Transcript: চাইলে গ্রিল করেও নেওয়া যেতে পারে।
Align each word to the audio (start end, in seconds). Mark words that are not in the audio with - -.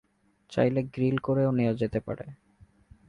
চাইলে 0.51 0.81
গ্রিল 0.93 1.17
করেও 1.17 1.49
নেওয়া 1.51 1.73
যেতে 1.73 1.99
পারে। 1.99 2.25